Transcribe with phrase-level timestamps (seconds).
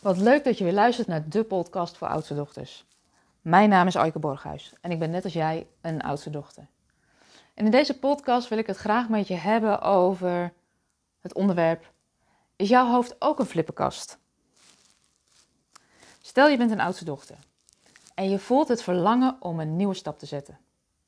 [0.00, 2.84] Wat leuk dat je weer luistert naar de podcast voor oudste dochters.
[3.40, 6.66] Mijn naam is Aike Borghuis en ik ben net als jij een oudste dochter.
[7.54, 10.52] En in deze podcast wil ik het graag met je hebben over
[11.20, 11.92] het onderwerp:
[12.56, 14.18] Is jouw hoofd ook een flippenkast?
[16.20, 17.36] Stel je bent een oudste dochter
[18.14, 20.58] en je voelt het verlangen om een nieuwe stap te zetten.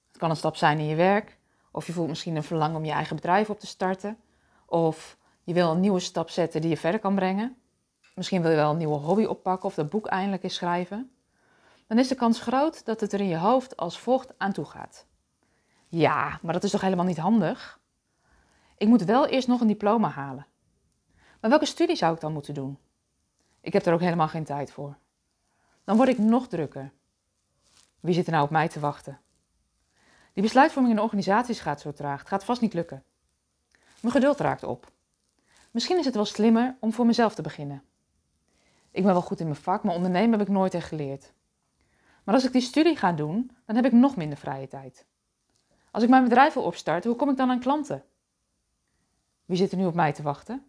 [0.08, 1.38] Het kan een stap zijn in je werk,
[1.70, 4.18] of je voelt misschien een verlangen om je eigen bedrijf op te starten,
[4.66, 7.56] of je wil een nieuwe stap zetten die je verder kan brengen.
[8.18, 11.10] Misschien wil je wel een nieuwe hobby oppakken of dat boek eindelijk eens schrijven.
[11.86, 14.64] Dan is de kans groot dat het er in je hoofd als volgt aan toe
[14.64, 15.06] gaat.
[15.88, 17.80] Ja, maar dat is toch helemaal niet handig?
[18.76, 20.46] Ik moet wel eerst nog een diploma halen.
[21.40, 22.78] Maar welke studie zou ik dan moeten doen?
[23.60, 24.96] Ik heb er ook helemaal geen tijd voor.
[25.84, 26.92] Dan word ik nog drukker.
[28.00, 29.20] Wie zit er nou op mij te wachten?
[30.32, 32.18] Die besluitvorming in organisaties gaat zo traag.
[32.18, 33.04] Het gaat vast niet lukken.
[34.00, 34.92] Mijn geduld raakt op.
[35.70, 37.82] Misschien is het wel slimmer om voor mezelf te beginnen.
[38.90, 41.32] Ik ben wel goed in mijn vak, maar ondernemen heb ik nooit echt geleerd.
[42.24, 45.06] Maar als ik die studie ga doen, dan heb ik nog minder vrije tijd.
[45.90, 48.04] Als ik mijn bedrijf wil opstarten, hoe kom ik dan aan klanten?
[49.44, 50.66] Wie zit er nu op mij te wachten?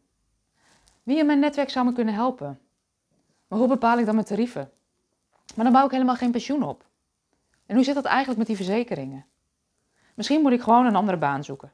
[1.03, 2.59] Wie in mijn netwerk zou me kunnen helpen?
[3.47, 4.71] Maar hoe bepaal ik dan mijn tarieven?
[5.55, 6.86] Maar dan bouw ik helemaal geen pensioen op.
[7.65, 9.25] En hoe zit dat eigenlijk met die verzekeringen?
[10.15, 11.71] Misschien moet ik gewoon een andere baan zoeken.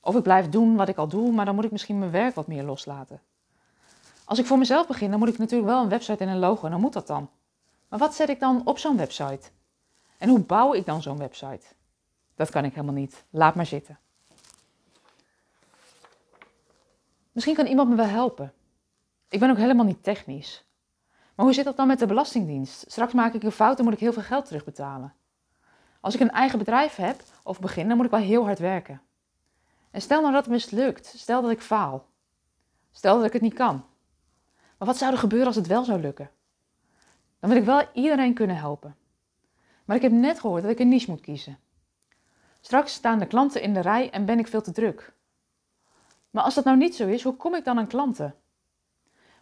[0.00, 2.34] Of ik blijf doen wat ik al doe, maar dan moet ik misschien mijn werk
[2.34, 3.20] wat meer loslaten.
[4.28, 6.64] Als ik voor mezelf begin, dan moet ik natuurlijk wel een website en een logo
[6.64, 7.30] en dan moet dat dan.
[7.88, 9.50] Maar wat zet ik dan op zo'n website?
[10.18, 11.66] En hoe bouw ik dan zo'n website?
[12.34, 13.24] Dat kan ik helemaal niet.
[13.30, 13.98] Laat maar zitten.
[17.32, 18.52] Misschien kan iemand me wel helpen.
[19.28, 20.64] Ik ben ook helemaal niet technisch.
[21.34, 22.90] Maar hoe zit dat dan met de Belastingdienst?
[22.90, 25.14] Straks maak ik een fout en moet ik heel veel geld terugbetalen.
[26.00, 29.02] Als ik een eigen bedrijf heb of begin, dan moet ik wel heel hard werken.
[29.90, 31.06] En stel nou dat het mislukt.
[31.16, 32.06] Stel dat ik faal.
[32.90, 33.84] Stel dat ik het niet kan.
[34.78, 36.30] Maar wat zou er gebeuren als het wel zou lukken?
[37.40, 38.96] Dan wil ik wel iedereen kunnen helpen.
[39.84, 41.58] Maar ik heb net gehoord dat ik een niche moet kiezen.
[42.60, 45.12] Straks staan de klanten in de rij en ben ik veel te druk.
[46.30, 48.34] Maar als dat nou niet zo is, hoe kom ik dan aan klanten?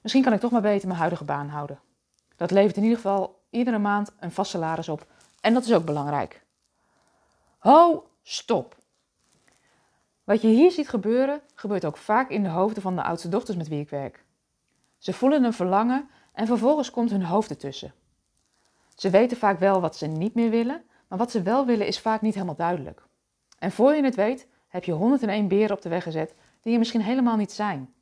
[0.03, 1.81] Misschien kan ik toch maar beter mijn huidige baan houden.
[2.37, 5.07] Dat levert in ieder geval iedere maand een vast salaris op.
[5.41, 6.45] En dat is ook belangrijk.
[7.59, 8.77] Ho, stop.
[10.25, 13.57] Wat je hier ziet gebeuren, gebeurt ook vaak in de hoofden van de oudste dochters
[13.57, 14.26] met wie ik werk.
[14.99, 17.95] Ze voelen een verlangen en vervolgens komt hun hoofd ertussen.
[18.95, 22.01] Ze weten vaak wel wat ze niet meer willen, maar wat ze wel willen is
[22.01, 23.03] vaak niet helemaal duidelijk.
[23.59, 26.79] En voor je het weet, heb je 101 beren op de weg gezet die er
[26.79, 27.95] misschien helemaal niet zijn.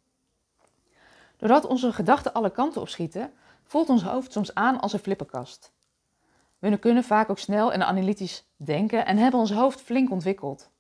[1.36, 3.32] Doordat onze gedachten alle kanten opschieten,
[3.64, 5.72] voelt ons hoofd soms aan als een flippenkast.
[6.58, 10.70] We kunnen vaak ook snel en analytisch denken en hebben ons hoofd flink ontwikkeld.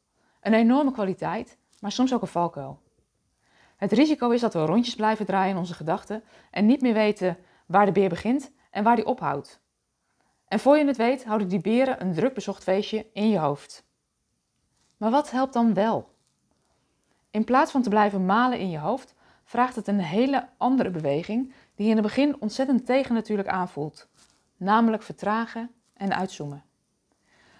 [0.40, 2.78] Een enorme kwaliteit, maar soms ook een valkuil.
[3.84, 7.36] Het risico is dat we rondjes blijven draaien in onze gedachten en niet meer weten
[7.66, 9.60] waar de beer begint en waar die ophoudt.
[10.48, 13.84] En voor je het weet, houden die beren een druk bezocht feestje in je hoofd.
[14.96, 16.08] Maar wat helpt dan wel?
[17.30, 19.14] In plaats van te blijven malen in je hoofd,
[19.44, 24.08] vraagt het een hele andere beweging die in het begin ontzettend tegennatuurlijk aanvoelt,
[24.56, 26.64] namelijk vertragen en uitzoomen.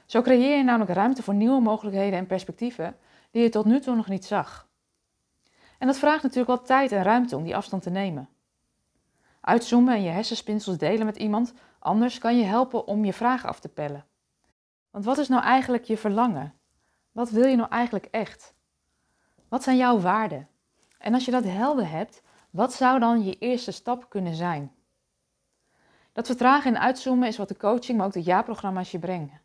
[0.07, 2.97] Zo creëer je namelijk ruimte voor nieuwe mogelijkheden en perspectieven
[3.31, 4.73] die je tot nu toe nog niet zag.
[5.85, 8.29] En dat vraagt natuurlijk wel tijd en ruimte om die afstand te nemen.
[9.41, 13.61] Uitzoomen en je hersenspinsels delen met iemand anders kan je helpen om je vragen af
[13.61, 14.05] te pellen.
[14.91, 16.55] Want wat is nou eigenlijk je verlangen?
[17.13, 18.55] Wat wil je nou eigenlijk echt?
[19.49, 20.49] Wat zijn jouw waarden?
[20.99, 24.73] En als je dat helder hebt, wat zou dan je eerste stap kunnen zijn?
[26.13, 29.41] Dat vertragen en uitzoomen is wat de coaching, maar ook de jaarprogramma's je brengen.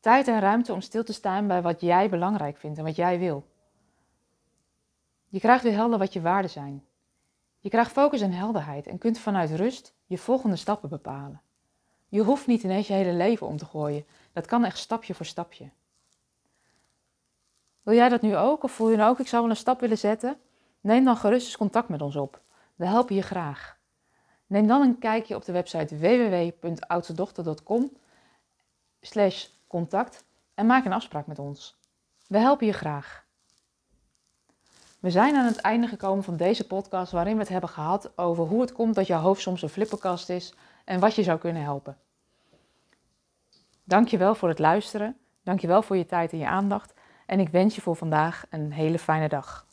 [0.00, 3.18] Tijd en ruimte om stil te staan bij wat jij belangrijk vindt en wat jij
[3.18, 3.52] wil.
[5.34, 6.84] Je krijgt weer helder wat je waarden zijn.
[7.58, 11.42] Je krijgt focus en helderheid en kunt vanuit rust je volgende stappen bepalen.
[12.08, 14.06] Je hoeft niet ineens je hele leven om te gooien.
[14.32, 15.70] Dat kan echt stapje voor stapje.
[17.82, 19.80] Wil jij dat nu ook of voel je nou ook ik zou wel een stap
[19.80, 20.36] willen zetten?
[20.80, 22.40] Neem dan gerust eens contact met ons op.
[22.74, 23.78] We helpen je graag.
[24.46, 27.92] Neem dan een kijkje op de website www.oudstedochter.com
[29.66, 31.76] contact en maak een afspraak met ons.
[32.26, 33.23] We helpen je graag.
[35.04, 38.44] We zijn aan het einde gekomen van deze podcast waarin we het hebben gehad over
[38.44, 40.54] hoe het komt dat jouw hoofd soms een flipperkast is
[40.84, 41.96] en wat je zou kunnen helpen.
[43.84, 45.16] Dankjewel voor het luisteren.
[45.42, 46.94] Dankjewel voor je tijd en je aandacht.
[47.26, 49.66] En ik wens je voor vandaag een hele fijne dag.